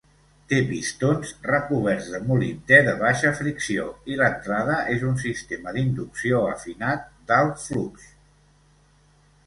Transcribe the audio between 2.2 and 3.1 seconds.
molibdè de